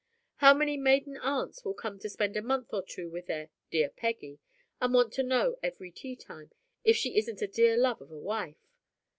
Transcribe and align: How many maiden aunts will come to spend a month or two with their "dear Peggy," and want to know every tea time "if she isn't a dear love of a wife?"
How 0.37 0.55
many 0.55 0.77
maiden 0.77 1.15
aunts 1.17 1.63
will 1.63 1.75
come 1.75 1.99
to 1.99 2.09
spend 2.09 2.35
a 2.35 2.41
month 2.41 2.73
or 2.73 2.81
two 2.83 3.07
with 3.11 3.27
their 3.27 3.51
"dear 3.69 3.87
Peggy," 3.89 4.39
and 4.81 4.95
want 4.95 5.13
to 5.13 5.21
know 5.21 5.57
every 5.61 5.91
tea 5.91 6.15
time 6.15 6.51
"if 6.83 6.95
she 6.97 7.15
isn't 7.19 7.43
a 7.43 7.47
dear 7.47 7.77
love 7.77 8.01
of 8.01 8.09
a 8.09 8.17
wife?" 8.17 8.71